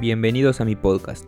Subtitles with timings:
[0.00, 1.26] Bienvenidos a mi podcast.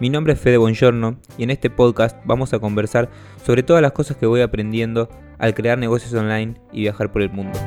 [0.00, 3.10] Mi nombre es Fede Bongiorno y en este podcast vamos a conversar
[3.44, 5.08] sobre todas las cosas que voy aprendiendo
[5.38, 7.58] al crear negocios online y viajar por el mundo.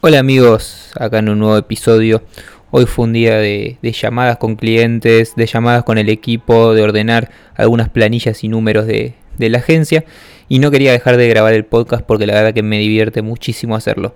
[0.00, 2.22] Hola amigos, acá en un nuevo episodio.
[2.70, 7.30] Hoy fue un día de, llamadas con clientes, de llamadas con el equipo, de ordenar
[7.56, 10.04] algunas planillas y números de, la agencia.
[10.50, 13.74] Y no quería dejar de grabar el podcast porque la verdad que me divierte muchísimo
[13.74, 14.14] hacerlo.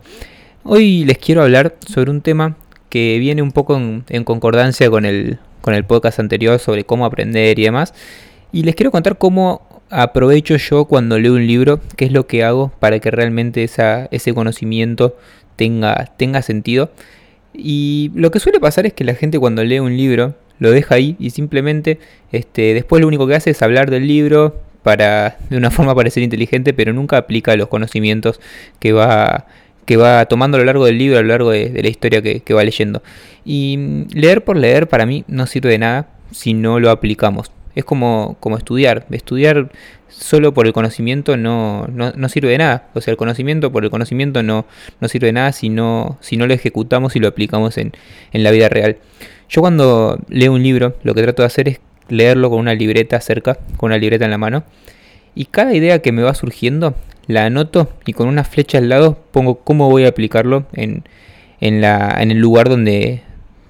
[0.65, 2.57] Hoy les quiero hablar sobre un tema
[2.91, 7.59] que viene un poco en, concordancia con el, con el podcast anterior sobre cómo aprender
[7.59, 7.95] y demás.
[8.53, 12.45] Y les quiero contar cómo aprovecho yo cuando leo un libro, qué es lo que
[12.45, 15.17] hago para que realmente esa, ese conocimiento
[15.57, 16.91] tenga, tenga sentido.
[17.55, 20.95] Y lo que suele pasar es que la gente cuando lee un libro lo deja
[20.95, 21.99] ahí y simplemente
[22.31, 26.23] este, después lo único que hace es hablar del libro para de una forma parecer
[26.23, 28.41] inteligente, pero nunca aplica los conocimientos
[28.79, 29.47] que va,
[29.87, 32.41] que va tomando a lo largo del libro, a lo largo de, la historia que,
[32.41, 33.03] que va leyendo.
[33.45, 37.51] Y mm, leer por leer para mí no sirve de nada si no lo aplicamos.
[37.75, 39.07] Es como, como estudiar.
[39.11, 39.71] Estudiar
[40.09, 42.89] solo por el conocimiento no, no, sirve de nada.
[42.95, 44.67] O sea, el conocimiento por el conocimiento no,
[45.01, 47.93] no sirve de nada si no, si no lo ejecutamos y lo aplicamos en,
[48.33, 48.99] en la vida real.
[49.49, 53.21] Yo cuando leo un libro, lo que trato de hacer es leerlo con una libreta
[53.21, 54.65] cerca, con una libreta en la mano.
[55.35, 56.95] Y cada idea que me va surgiendo,
[57.27, 61.05] la anoto y con una flecha al lado pongo cómo voy a aplicarlo en,
[61.61, 63.23] en, la, en el lugar donde,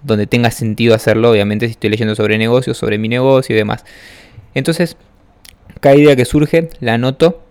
[0.03, 3.85] donde tenga sentido hacerlo, obviamente si estoy leyendo sobre negocios, sobre mi negocio y demás.
[4.55, 4.97] Entonces,
[5.81, 7.43] cada idea que surge la anoto,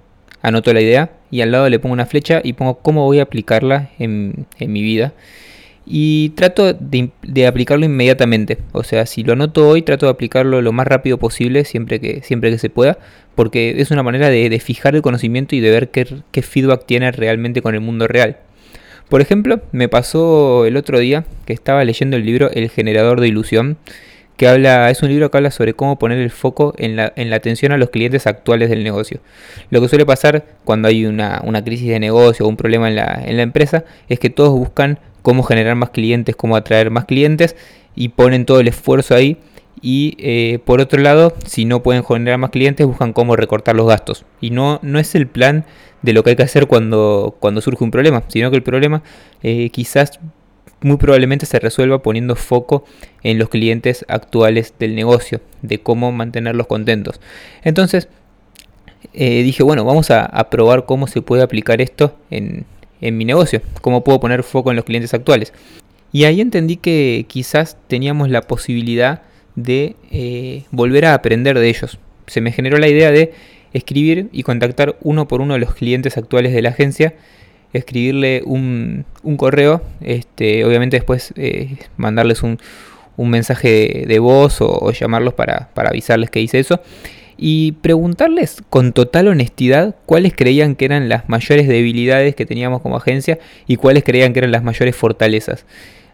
[0.42, 3.24] anoto la idea y al lado le pongo una flecha y pongo cómo voy a
[3.24, 5.14] aplicarla en, mi vida.
[5.86, 8.60] Y trato de, aplicarlo inmediatamente.
[8.72, 12.22] O sea, si lo anoto hoy, trato de aplicarlo lo más rápido posible, siempre que,
[12.22, 13.00] siempre que se pueda,
[13.36, 17.12] porque es una manera de, fijar el conocimiento y de ver qué, qué feedback tiene
[17.12, 18.38] realmente con el mundo real.
[19.12, 23.27] Por ejemplo, me pasó el otro día que estaba leyendo el libro El generador de
[23.27, 23.76] ilusión,
[24.38, 27.30] que habla, es un libro que habla sobre cómo poner el foco en la, en
[27.30, 29.20] la atención a los clientes actuales del negocio.
[29.70, 33.22] Lo que suele pasar cuando hay una, crisis de negocio o un problema en la,
[33.26, 37.58] en la empresa es que todos buscan cómo generar más clientes, cómo atraer más clientes
[37.98, 39.38] y ponen todo el esfuerzo ahí
[39.81, 43.87] y eh, por otro lado, si no pueden generar más clientes, buscan cómo recortar los
[43.87, 44.25] gastos.
[44.39, 45.65] Y no, no es el plan
[46.03, 49.02] de lo que hay que hacer cuando, cuando surge un problema, sino que el problema
[49.42, 50.19] eh, quizás
[50.81, 52.86] muy probablemente se resuelva poniendo foco
[53.23, 57.19] en los clientes actuales del negocio, de cómo mantenerlos contentos.
[57.63, 58.08] Entonces,
[59.13, 62.65] eh, dije, bueno, vamos a, probar cómo se puede aplicar esto en,
[62.99, 65.53] en mi negocio, cómo puedo poner foco en los clientes actuales.
[66.11, 69.21] Y ahí entendí que quizás teníamos la posibilidad
[69.56, 72.00] de eh, volver a aprender de ellos.
[72.28, 73.34] Se me generó la idea de
[73.73, 77.16] escribir y contactar uno por uno los clientes actuales de la agencia,
[77.73, 79.06] escribirle un,
[79.38, 82.60] correo, este, obviamente después eh, mandarles un,
[83.17, 86.82] mensaje de, voz o, llamarlos para, para, avisarles que hice eso
[87.38, 92.98] y preguntarles con total honestidad cuáles creían que eran las mayores debilidades que teníamos como
[92.98, 95.66] agencia y cuáles creían que eran las mayores fortalezas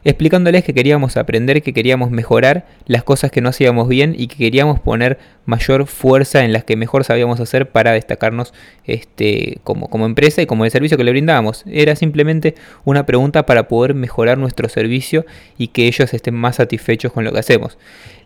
[0.07, 4.37] explicándoles que queríamos aprender, que queríamos mejorar las cosas que no hacíamos bien y que
[4.37, 8.53] queríamos poner mayor fuerza en las que mejor sabíamos hacer para destacarnos
[8.85, 11.65] este, como, como empresa y como el servicio que le brindábamos.
[11.69, 15.25] Era simplemente una pregunta para poder mejorar nuestro servicio
[15.57, 17.77] y que ellos estén más satisfechos con lo que hacemos.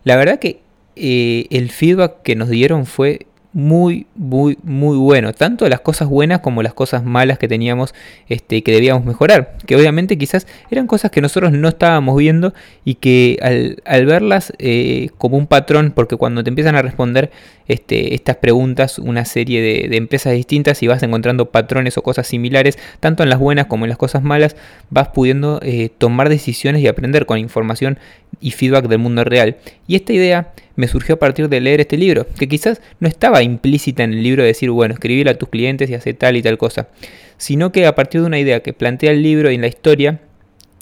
[0.04, 0.60] La verdad que
[0.94, 5.32] eh, el feedback que nos dieron fue muy, muy, muy bueno.
[5.32, 7.94] Tanto las cosas buenas como las cosas malas que teníamos
[8.28, 9.56] este, que debíamos mejorar.
[9.66, 12.54] Que obviamente quizás eran cosas que nosotros no estábamos viendo
[12.84, 13.38] y que
[13.84, 17.30] al, verlas eh, como un patrón, porque cuando te empiezan a responder
[17.68, 22.78] este, estas preguntas, una serie de, empresas distintas y vas encontrando patrones o cosas similares,
[23.00, 24.56] tanto en las buenas como en las cosas malas,
[24.90, 27.98] vas pudiendo eh, tomar decisiones y aprender con información
[28.40, 29.56] y feedback del mundo real.
[29.86, 33.42] Y esta idea me surgió a partir de leer este libro, que quizás no estaba
[33.42, 36.42] implícita en el libro de decir, bueno, escribir a tus clientes y hacer tal y
[36.42, 36.88] tal cosa,
[37.36, 40.20] sino que a partir de una idea que plantea el libro y en la historia,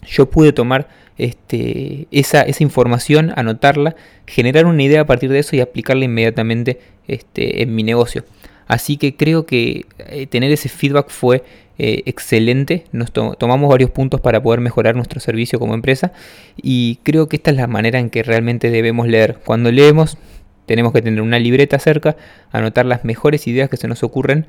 [0.07, 0.89] yo pude tomar
[1.19, 3.95] este, esa, esa, información, anotarla,
[4.27, 8.25] generar una idea a partir de eso y aplicarla inmediatamente este, en mi negocio.
[8.67, 11.43] Así que creo que eh, tener ese feedback fue
[11.83, 12.85] eh, excelente.
[12.93, 16.13] Nos tomamos varios puntos para poder mejorar nuestro servicio como empresa
[16.61, 19.39] y creo que esta es la manera en que realmente debemos leer.
[19.47, 20.19] Cuando leemos
[20.67, 22.17] tenemos que tener una libreta cerca,
[22.53, 24.47] anotar las mejores ideas que se nos ocurren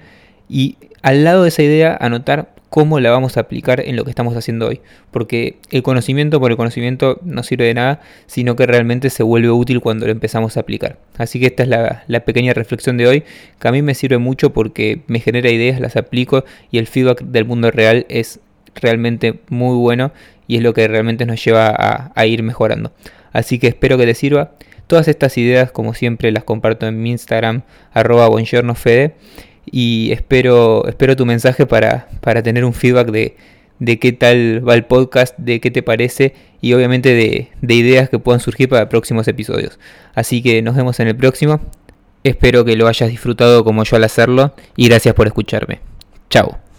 [0.49, 4.12] y al lado de esa idea anotar cómo la vamos a aplicar en lo que
[4.12, 4.79] estamos haciendo hoy.
[5.12, 9.51] Porque el conocimiento por el conocimiento no sirve de nada, sino que realmente se vuelve
[9.51, 10.97] útil cuando lo empezamos a aplicar.
[11.18, 11.69] Así que esta es
[12.07, 13.23] la, pequeña reflexión de hoy,
[13.59, 17.23] que a mí me sirve mucho porque me genera ideas, las aplico y el feedback
[17.23, 18.39] del mundo real es
[18.74, 20.13] realmente muy bueno
[20.47, 21.75] y es lo que realmente nos lleva
[22.15, 22.94] a, ir mejorando.
[23.33, 24.51] Así que espero que te sirva.
[24.88, 29.15] Todas estas ideas, como siempre, las comparto en mi Instagram, arroba buongiornofede
[29.65, 33.35] y espero, espero tu mensaje para, para tener un feedback de,
[33.79, 38.09] de, qué tal va el podcast, de qué te parece y obviamente de, de ideas
[38.09, 39.79] que puedan surgir para próximos episodios.
[40.15, 41.59] Así que nos vemos en el próximo.
[42.23, 45.79] Espero que lo hayas disfrutado como yo al hacerlo y gracias por escucharme.
[46.29, 46.70] Chao.